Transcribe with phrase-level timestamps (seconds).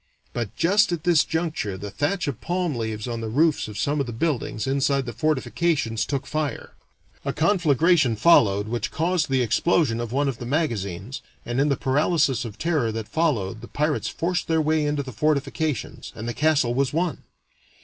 [0.33, 3.99] But just at this juncture the thatch of palm leaves on the roofs of some
[3.99, 6.71] of the buildings inside the fortifications took fire,
[7.23, 11.77] a conflagration followed, which caused the explosion of one of the magazines, and in the
[11.77, 16.33] paralysis of terror that followed, the pirates forced their way into the fortifications, and the
[16.33, 17.21] castle was won.